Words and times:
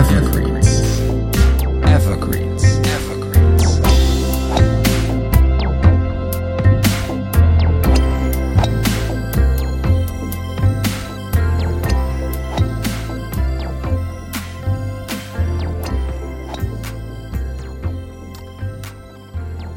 Evergreens. 0.00 0.82
Evergreens. 1.82 2.64
Evergreens. 2.88 3.80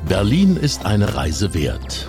Berlin 0.07 0.55
ist 0.55 0.85
eine 0.85 1.15
Reise 1.15 1.53
wert. 1.53 2.07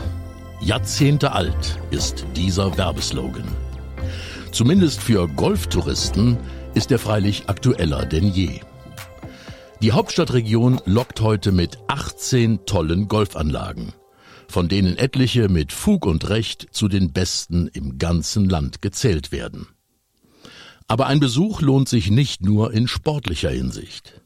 Jahrzehnte 0.60 1.32
alt 1.32 1.80
ist 1.90 2.24
dieser 2.36 2.78
Werbeslogan. 2.78 3.48
Zumindest 4.52 5.02
für 5.02 5.26
Golftouristen 5.26 6.38
ist 6.74 6.90
er 6.90 6.98
freilich 6.98 7.48
aktueller 7.48 8.04
denn 8.04 8.28
je. 8.28 8.60
Die 9.80 9.92
Hauptstadtregion 9.92 10.80
lockt 10.86 11.20
heute 11.20 11.52
mit 11.52 11.78
18 11.88 12.66
tollen 12.66 13.06
Golfanlagen, 13.08 13.92
von 14.48 14.68
denen 14.68 14.96
etliche 14.96 15.48
mit 15.48 15.72
Fug 15.72 16.06
und 16.06 16.28
Recht 16.28 16.68
zu 16.72 16.88
den 16.88 17.12
besten 17.12 17.68
im 17.68 17.98
ganzen 17.98 18.48
Land 18.48 18.82
gezählt 18.82 19.30
werden. 19.30 19.66
Aber 20.88 21.06
ein 21.06 21.20
Besuch 21.20 21.60
lohnt 21.60 21.88
sich 21.88 22.10
nicht 22.10 22.42
nur 22.42 22.72
in 22.72 22.88
sportlicher 22.88 23.50
Hinsicht. 23.50 24.20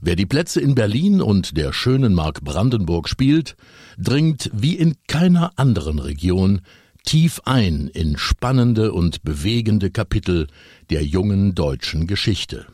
Wer 0.00 0.16
die 0.16 0.26
Plätze 0.26 0.60
in 0.60 0.74
Berlin 0.74 1.22
und 1.22 1.56
der 1.56 1.72
schönen 1.72 2.14
Mark 2.14 2.42
Brandenburg 2.42 3.08
spielt, 3.08 3.56
dringt 3.96 4.50
wie 4.52 4.74
in 4.74 4.96
keiner 5.06 5.52
anderen 5.56 5.98
Region 5.98 6.60
tief 7.04 7.40
ein 7.44 7.88
in 7.88 8.16
spannende 8.16 8.92
und 8.92 9.22
bewegende 9.22 9.90
Kapitel 9.90 10.48
der 10.90 11.04
jungen 11.04 11.54
deutschen 11.54 12.06
Geschichte. 12.06 12.66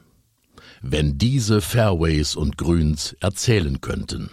Wenn 0.81 1.19
diese 1.19 1.61
Fairways 1.61 2.37
und 2.37 2.57
Grüns 2.57 3.15
erzählen 3.21 3.81
könnten. 3.81 4.31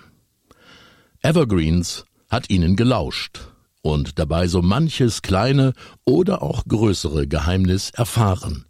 Evergreens 1.21 2.05
hat 2.29 2.49
ihnen 2.49 2.75
gelauscht 2.75 3.39
und 3.81 4.19
dabei 4.19 4.47
so 4.47 4.61
manches 4.61 5.21
kleine 5.21 5.73
oder 6.05 6.41
auch 6.41 6.65
größere 6.65 7.27
Geheimnis 7.27 7.89
erfahren. 7.89 8.65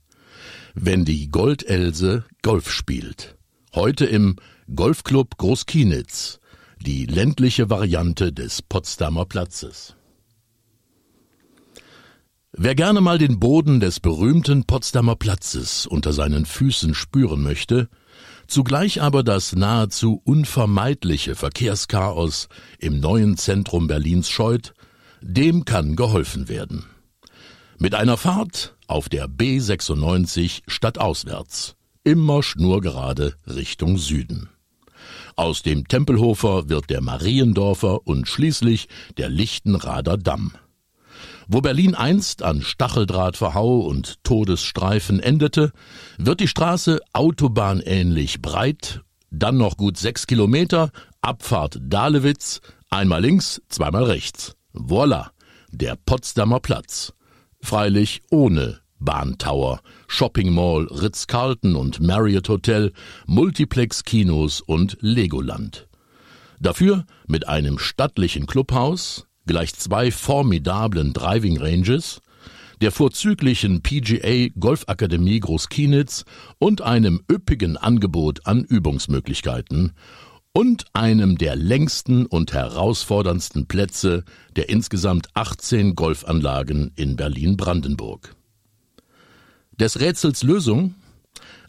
Wenn 0.73 1.06
die 1.06 1.30
Goldelse 1.30 2.25
Golf 2.41 2.72
spielt. 2.72 3.36
Heute 3.75 4.06
im 4.06 4.38
Golfclub 4.73 5.38
Großkienitz, 5.38 6.39
die 6.81 7.06
ländliche 7.06 7.69
Variante 7.69 8.31
des 8.31 8.62
Potsdamer 8.62 9.25
Platzes. 9.25 9.97
Wer 12.59 12.73
gerne 12.73 13.02
mal 13.02 13.19
den 13.19 13.39
Boden 13.39 13.80
des 13.80 14.00
berühmten 14.00 14.63
Potsdamer 14.63 15.16
Platzes 15.16 15.86
unter 15.86 16.11
seinen 16.11 16.47
Füßen 16.47 16.95
spüren 16.95 17.44
möchte, 17.44 17.88
zugleich 18.47 19.00
aber 19.00 19.22
das 19.22 19.56
nahezu 19.56 20.23
unvermeidliche 20.25 21.35
Verkehrschaos 21.35 22.50
im 22.79 23.00
neuen 23.00 23.38
Zentrum 23.38 23.85
Berlins 23.85 24.31
scheut, 24.31 24.73
dem 25.22 25.66
kann 25.66 25.95
geholfen 25.95 26.50
werden. 26.50 26.85
Mit 27.78 27.94
einer 27.94 28.18
Fahrt 28.18 28.75
auf 28.88 29.07
der 29.07 29.28
B96 29.29 30.63
stadtauswärts, 30.66 31.75
immer 32.03 32.41
schnurgerade 32.41 33.35
Richtung 33.45 34.00
Süden. 34.00 34.50
Aus 35.35 35.62
dem 35.62 35.88
Tempelhofer 35.88 36.69
wird 36.69 36.89
der 36.89 37.01
Mariendorfer 37.01 38.07
und 38.07 38.28
schließlich 38.28 38.88
der 39.18 39.29
Lichtenrader 39.29 40.18
Damm. 40.18 40.53
Wo 41.50 41.62
Berlin 41.62 41.96
einst 41.96 42.44
an 42.44 42.62
Stacheldrahtverhau 42.62 43.80
und 43.80 44.22
Todesstreifen 44.25 45.22
endete, 45.22 45.72
wird 46.18 46.41
die 46.41 46.50
Straße 46.50 47.00
autobahnähnlich 47.13 48.41
breit, 48.41 49.02
dann 49.31 49.57
noch 49.57 49.78
gut 49.78 49.97
sechs 49.97 50.28
Kilometer, 50.28 50.91
Abfahrt 51.22 51.80
Dahlewitz, 51.81 52.59
einmal 52.90 53.22
links, 53.22 53.62
zweimal 53.69 54.03
rechts. 54.03 54.56
Voila, 54.74 55.31
der 55.72 55.96
Potsdamer 55.96 56.59
Platz. 56.59 57.13
Freilich 57.62 58.22
ohne 58.30 58.81
Bahntower, 59.00 59.80
Shopping 60.07 60.53
Mall, 60.53 60.88
Ritz-Carlton 60.91 61.78
und 61.78 62.02
Marriott 62.02 62.50
Hotel, 62.50 62.91
Multiplex-Kinos 63.25 64.59
und 64.59 64.97
Legoland. 65.00 65.88
Dafür 66.59 67.06
mit 67.25 67.47
einem 67.47 67.80
stattlichen 67.80 68.47
Clubhaus, 68.47 69.28
gleich 69.47 69.74
zwei 69.74 70.12
formidablen 70.12 71.13
Driving 71.13 71.58
Ranges, 71.58 72.22
der 72.81 72.91
vorzüglichen 72.91 73.81
PGA 73.81 74.50
Golfakademie 74.59 75.40
Großkienitz 75.40 76.25
und 76.59 76.81
einem 76.81 77.22
üppigen 77.31 77.75
Angebot 77.75 78.46
an 78.46 78.63
Übungsmöglichkeiten 78.63 79.94
und 80.53 80.86
einem 80.94 81.38
der 81.38 81.56
längsten 81.56 82.25
und 82.25 82.53
herausforderndsten 82.53 83.68
Plätze 83.68 84.24
der 84.56 84.69
insgesamt 84.69 85.30
18 85.34 85.96
Golfanlagen 85.96 86.91
in 86.96 87.16
Berlin-Brandenburg. 87.16 88.36
Des 89.80 90.00
Rätsels 90.00 90.44
Lösung? 90.44 90.96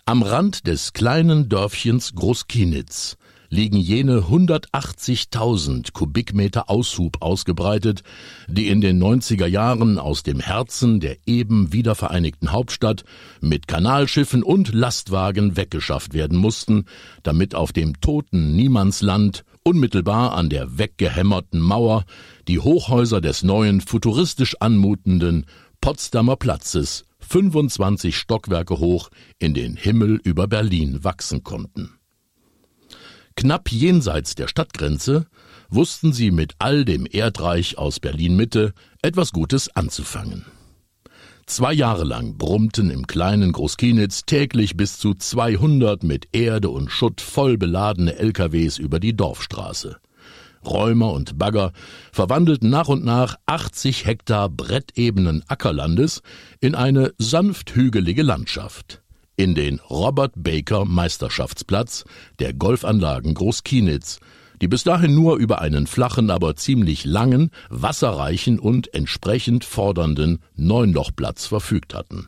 Am 0.06 0.22
Rand 0.22 0.66
des 0.66 0.94
kleinen 0.94 1.50
Dörfchens 1.50 2.14
Großkienitz 2.14 3.18
liegen 3.50 3.78
jene 3.78 4.20
180.000 4.20 5.92
Kubikmeter 5.92 6.68
Aushub 6.70 7.22
ausgebreitet, 7.22 8.02
die 8.46 8.68
in 8.68 8.80
den 8.80 9.02
90er 9.02 9.46
Jahren 9.46 9.98
aus 9.98 10.22
dem 10.22 10.40
Herzen 10.40 11.00
der 11.00 11.16
eben 11.26 11.72
wiedervereinigten 11.72 12.52
Hauptstadt 12.52 13.04
mit 13.40 13.68
Kanalschiffen 13.68 14.42
und 14.42 14.74
Lastwagen 14.74 15.56
weggeschafft 15.56 16.14
werden 16.14 16.38
mussten, 16.38 16.84
damit 17.22 17.54
auf 17.54 17.72
dem 17.72 18.00
toten 18.00 18.54
Niemandsland 18.54 19.44
unmittelbar 19.62 20.34
an 20.34 20.48
der 20.48 20.78
weggehämmerten 20.78 21.60
Mauer 21.60 22.04
die 22.48 22.58
Hochhäuser 22.58 23.20
des 23.20 23.42
neuen 23.42 23.80
futuristisch 23.80 24.56
anmutenden 24.60 25.46
Potsdamer 25.80 26.36
Platzes 26.36 27.04
25 27.20 28.16
Stockwerke 28.16 28.78
hoch 28.78 29.10
in 29.38 29.54
den 29.54 29.76
Himmel 29.76 30.20
über 30.24 30.46
Berlin 30.46 31.04
wachsen 31.04 31.42
konnten. 31.44 31.97
Knapp 33.38 33.70
jenseits 33.70 34.34
der 34.34 34.48
Stadtgrenze 34.48 35.28
wussten 35.70 36.12
sie 36.12 36.32
mit 36.32 36.54
all 36.58 36.84
dem 36.84 37.06
Erdreich 37.08 37.78
aus 37.78 38.00
Berlin 38.00 38.34
Mitte 38.34 38.72
etwas 39.00 39.30
Gutes 39.30 39.68
anzufangen. 39.76 40.44
Zwei 41.46 41.72
Jahre 41.72 42.02
lang 42.02 42.36
brummten 42.36 42.90
im 42.90 43.06
kleinen 43.06 43.52
Großkienitz 43.52 44.22
täglich 44.26 44.76
bis 44.76 44.98
zu 44.98 45.14
200 45.14 46.02
mit 46.02 46.26
Erde 46.32 46.70
und 46.70 46.90
Schutt 46.90 47.20
voll 47.20 47.58
beladene 47.58 48.16
LKWs 48.16 48.76
über 48.78 48.98
die 48.98 49.14
Dorfstraße. 49.14 49.98
Räumer 50.66 51.12
und 51.12 51.38
Bagger 51.38 51.70
verwandelten 52.10 52.70
nach 52.70 52.88
und 52.88 53.04
nach 53.04 53.36
80 53.46 54.04
Hektar 54.04 54.48
brettebenen 54.48 55.44
Ackerlandes 55.46 56.22
in 56.58 56.74
eine 56.74 57.14
sanft 57.18 57.76
hügelige 57.76 58.24
Landschaft 58.24 59.00
in 59.38 59.54
den 59.54 59.80
Robert 59.88 60.32
Baker 60.36 60.84
Meisterschaftsplatz 60.84 62.04
der 62.40 62.52
Golfanlagen 62.52 63.34
Großkienitz, 63.34 64.18
die 64.60 64.68
bis 64.68 64.82
dahin 64.82 65.14
nur 65.14 65.36
über 65.36 65.60
einen 65.60 65.86
flachen, 65.86 66.28
aber 66.28 66.56
ziemlich 66.56 67.04
langen, 67.04 67.50
wasserreichen 67.70 68.58
und 68.58 68.92
entsprechend 68.92 69.64
fordernden 69.64 70.40
Neunlochplatz 70.56 71.46
verfügt 71.46 71.94
hatten. 71.94 72.26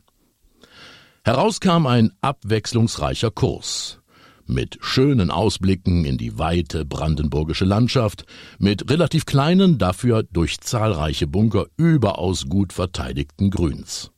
Heraus 1.25 1.61
kam 1.61 1.87
ein 1.87 2.13
abwechslungsreicher 2.23 3.33
Kurs 3.33 4.01
mit 4.47 4.79
schönen 4.81 5.31
Ausblicken 5.31 6.05
in 6.05 6.19
die 6.19 6.39
weite 6.39 6.85
brandenburgische 6.85 7.65
Landschaft, 7.65 8.25
mit 8.59 8.91
relativ 8.91 9.25
kleinen, 9.25 9.79
dafür 9.79 10.25
durch 10.25 10.61
zahlreiche 10.61 11.29
Bunker 11.29 11.67
überaus 11.77 12.49
gut 12.49 12.73
verteidigten 12.73 13.51
Grüns. 13.51 14.11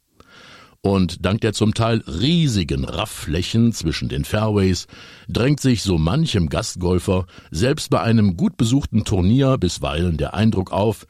Und 0.85 1.25
dank 1.25 1.41
der 1.43 1.53
zum 1.53 1.75
Teil 1.75 2.03
riesigen 2.09 2.85
Raffflächen 2.85 3.73
zwischen 3.73 4.09
den 4.09 4.25
Fairways 4.25 4.89
drängt 5.29 5.61
sich 5.61 5.83
so 5.83 5.97
manchem 5.97 6.49
Gastgolfer 6.49 7.27
selbst 7.53 7.89
bei 7.89 8.01
einem 8.01 8.37
gut 8.37 8.57
besuchten 8.57 9.05
Turnier 9.05 9.59
bisweilen 9.59 10.17
der 10.17 10.35
Eindruck 10.35 10.73
auf, 10.73 11.07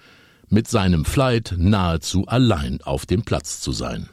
mit 0.50 0.69
seinem 0.69 1.06
Flight 1.06 1.54
nahezu 1.56 2.26
allein 2.26 2.82
auf 2.82 3.06
dem 3.06 3.22
Platz 3.22 3.62
zu 3.62 3.72
sein. 3.72 4.10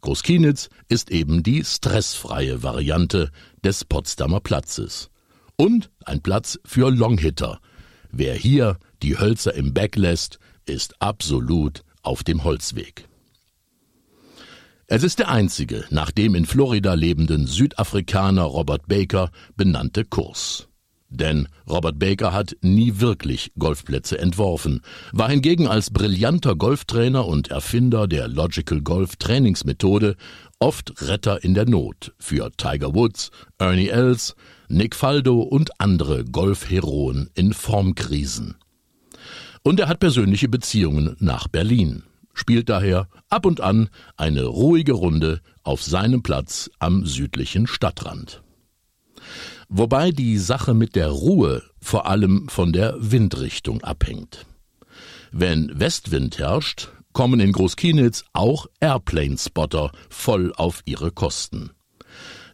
Großkienitz 0.00 0.68
ist 0.88 1.10
eben 1.10 1.42
die 1.42 1.64
stressfreie 1.64 2.62
Variante 2.62 3.30
des 3.64 3.84
Potsdamer 3.84 4.38
Platzes. 4.38 5.10
Und 5.56 5.90
ein 6.04 6.20
Platz 6.20 6.60
für 6.64 6.90
Longhitter. 6.90 7.58
Wer 8.12 8.34
hier 8.34 8.78
die 9.02 9.18
Hölzer 9.18 9.54
im 9.54 9.74
Back 9.74 9.96
lässt, 9.96 10.38
ist 10.66 11.02
absolut 11.02 11.82
auf 12.02 12.22
dem 12.22 12.44
Holzweg. 12.44 13.08
Es 14.86 15.02
ist 15.02 15.18
der 15.18 15.30
einzige 15.30 15.84
nach 15.88 16.10
dem 16.10 16.34
in 16.34 16.44
Florida 16.44 16.92
lebenden 16.92 17.46
Südafrikaner 17.46 18.42
Robert 18.42 18.86
Baker 18.86 19.30
benannte 19.56 20.04
Kurs. 20.04 20.68
Denn 21.08 21.48
Robert 21.66 21.98
Baker 21.98 22.34
hat 22.34 22.56
nie 22.60 23.00
wirklich 23.00 23.52
Golfplätze 23.58 24.18
entworfen, 24.18 24.82
war 25.12 25.30
hingegen 25.30 25.68
als 25.68 25.90
brillanter 25.90 26.54
Golftrainer 26.54 27.26
und 27.26 27.48
Erfinder 27.48 28.06
der 28.06 28.28
Logical 28.28 28.82
Golf 28.82 29.16
Trainingsmethode 29.16 30.16
oft 30.58 31.00
Retter 31.00 31.42
in 31.42 31.54
der 31.54 31.66
Not 31.66 32.12
für 32.18 32.50
Tiger 32.54 32.94
Woods, 32.94 33.30
Ernie 33.58 33.88
Els, 33.88 34.34
Nick 34.68 34.94
Faldo 34.94 35.40
und 35.40 35.80
andere 35.80 36.24
Golfheroen 36.24 37.30
in 37.34 37.54
Formkrisen. 37.54 38.56
Und 39.62 39.80
er 39.80 39.88
hat 39.88 40.00
persönliche 40.00 40.48
Beziehungen 40.48 41.16
nach 41.20 41.48
Berlin, 41.48 42.02
spielt 42.34 42.68
daher 42.68 43.08
ab 43.28 43.46
und 43.46 43.60
an 43.60 43.88
eine 44.16 44.44
ruhige 44.44 44.92
Runde 44.92 45.40
auf 45.62 45.82
seinem 45.82 46.22
Platz 46.22 46.70
am 46.78 47.06
südlichen 47.06 47.66
Stadtrand. 47.66 48.42
Wobei 49.68 50.10
die 50.10 50.38
Sache 50.38 50.74
mit 50.74 50.94
der 50.94 51.08
Ruhe 51.08 51.62
vor 51.80 52.06
allem 52.06 52.48
von 52.48 52.72
der 52.72 52.96
Windrichtung 52.98 53.82
abhängt. 53.82 54.46
Wenn 55.32 55.80
Westwind 55.80 56.38
herrscht, 56.38 56.90
kommen 57.12 57.40
in 57.40 57.52
Großkienitz 57.52 58.24
auch 58.32 58.66
Airplane-Spotter 58.80 59.90
voll 60.10 60.52
auf 60.54 60.82
ihre 60.84 61.10
Kosten. 61.10 61.70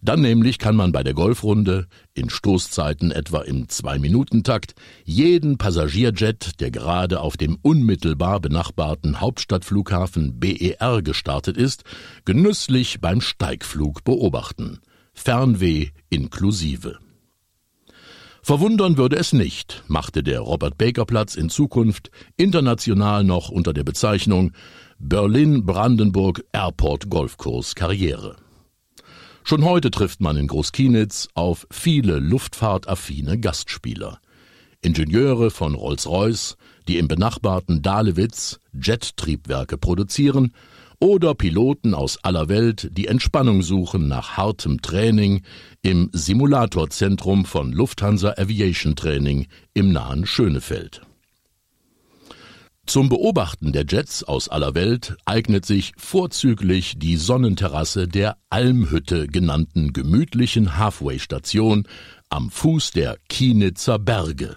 Dann 0.02 0.22
nämlich 0.22 0.58
kann 0.58 0.76
man 0.76 0.92
bei 0.92 1.02
der 1.02 1.12
Golfrunde 1.12 1.86
in 2.14 2.30
Stoßzeiten 2.30 3.10
etwa 3.10 3.42
im 3.42 3.68
Zwei-Minuten-Takt 3.68 4.74
jeden 5.04 5.58
Passagierjet, 5.58 6.60
der 6.60 6.70
gerade 6.70 7.20
auf 7.20 7.36
dem 7.36 7.58
unmittelbar 7.60 8.40
benachbarten 8.40 9.20
Hauptstadtflughafen 9.20 10.40
BER 10.40 11.02
gestartet 11.02 11.58
ist, 11.58 11.84
genüsslich 12.24 13.00
beim 13.00 13.20
Steigflug 13.20 14.02
beobachten. 14.04 14.80
Fernweh 15.12 15.88
inklusive. 16.08 16.98
Verwundern 18.42 18.96
würde 18.96 19.16
es 19.16 19.34
nicht, 19.34 19.84
machte 19.86 20.22
der 20.22 20.40
Robert 20.40 20.78
Baker 20.78 21.04
Platz 21.04 21.34
in 21.34 21.50
Zukunft 21.50 22.10
international 22.38 23.22
noch 23.22 23.50
unter 23.50 23.74
der 23.74 23.84
Bezeichnung 23.84 24.52
Berlin-Brandenburg 24.98 26.42
Airport 26.52 27.10
Golfkurs 27.10 27.74
Karriere. 27.74 28.36
Schon 29.42 29.64
heute 29.64 29.90
trifft 29.90 30.20
man 30.20 30.36
in 30.36 30.46
Großkienitz 30.46 31.28
auf 31.34 31.66
viele 31.70 32.18
luftfahrtaffine 32.18 33.38
Gastspieler. 33.38 34.20
Ingenieure 34.82 35.50
von 35.50 35.74
Rolls-Royce, 35.74 36.56
die 36.88 36.98
im 36.98 37.08
benachbarten 37.08 37.82
Dahlewitz 37.82 38.60
Jet-Triebwerke 38.72 39.76
produzieren 39.76 40.52
oder 41.00 41.34
Piloten 41.34 41.94
aus 41.94 42.22
aller 42.22 42.48
Welt, 42.48 42.90
die 42.92 43.06
Entspannung 43.06 43.62
suchen 43.62 44.08
nach 44.08 44.36
hartem 44.36 44.82
Training 44.82 45.42
im 45.82 46.10
Simulatorzentrum 46.12 47.44
von 47.44 47.72
Lufthansa 47.72 48.34
Aviation 48.36 48.96
Training 48.96 49.46
im 49.72 49.92
nahen 49.92 50.26
Schönefeld. 50.26 51.02
Zum 52.90 53.08
Beobachten 53.08 53.70
der 53.70 53.84
Jets 53.88 54.24
aus 54.24 54.48
aller 54.48 54.74
Welt 54.74 55.16
eignet 55.24 55.64
sich 55.64 55.92
vorzüglich 55.96 56.98
die 56.98 57.16
Sonnenterrasse 57.18 58.08
der 58.08 58.36
Almhütte 58.50 59.28
genannten 59.28 59.92
gemütlichen 59.92 60.76
Halfway-Station 60.76 61.86
am 62.30 62.50
Fuß 62.50 62.90
der 62.90 63.16
Kienitzer 63.28 64.00
Berge. 64.00 64.56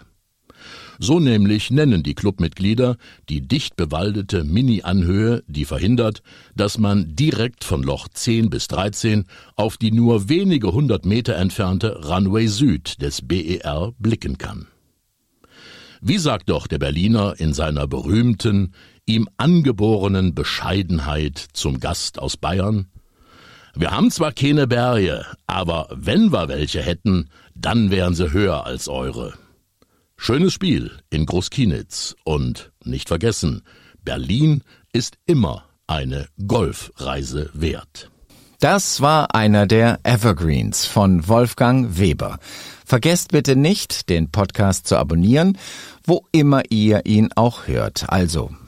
So 0.98 1.20
nämlich 1.20 1.70
nennen 1.70 2.02
die 2.02 2.16
Clubmitglieder 2.16 2.98
die 3.30 3.48
dicht 3.48 3.76
bewaldete 3.76 4.44
Mini-Anhöhe, 4.44 5.44
die 5.46 5.66
verhindert, 5.66 6.24
dass 6.56 6.80
man 6.80 7.16
direkt 7.16 7.64
von 7.64 7.84
Loch 7.84 8.08
10 8.08 8.50
bis 8.50 8.68
13 8.68 9.26
auf 9.56 9.78
die 9.78 9.92
nur 9.92 10.28
wenige 10.28 10.74
hundert 10.74 11.06
Meter 11.06 11.36
entfernte 11.36 12.10
Runway 12.10 12.48
Süd 12.48 13.00
des 13.00 13.22
BER 13.22 13.94
blicken 14.00 14.40
kann. 14.40 14.70
Wie 16.06 16.18
sagt 16.18 16.50
doch 16.50 16.68
der 16.68 16.80
Berliner 16.80 17.36
in 17.38 17.54
seiner 17.54 17.88
berühmten, 17.88 18.74
ihm 19.06 19.30
angeborenen 19.38 20.36
Bescheidenheit 20.36 21.38
zum 21.54 21.80
Gast 21.80 22.20
aus 22.20 22.36
Bayern? 22.36 22.88
Wir 23.74 23.92
haben 23.92 24.12
zwar 24.12 24.34
keine 24.34 24.68
Berge, 24.68 25.26
aber 25.48 25.88
wenn 25.96 26.34
wir 26.34 26.50
welche 26.50 26.82
hätten, 26.82 27.30
dann 27.56 27.90
wären 27.90 28.16
sie 28.16 28.34
höher 28.34 28.66
als 28.66 28.90
eure. 28.90 29.34
Schönes 30.18 30.52
Spiel 30.52 30.92
in 31.10 31.26
Großkienitz 31.26 32.18
und 32.26 32.74
nicht 32.84 33.08
vergessen, 33.08 33.62
Berlin 34.04 34.62
ist 34.92 35.16
immer 35.26 35.64
eine 35.88 36.28
Golfreise 36.46 37.50
wert. 37.54 38.12
Das 38.64 39.02
war 39.02 39.36
einer 39.36 39.68
der 39.68 40.00
Evergreens 40.04 40.86
von 40.86 41.28
Wolfgang 41.28 41.98
Weber. 41.98 42.40
Vergesst 42.86 43.34
bitte 43.34 43.58
nicht, 43.58 44.08
den 44.08 44.32
Podcast 44.32 44.88
zu 44.88 44.96
abonnieren, 44.96 45.58
wo 46.06 46.28
immer 46.32 46.62
ihr 46.70 47.06
ihn 47.06 47.28
auch 47.36 47.68
hört. 47.68 48.06
Also 48.08 48.52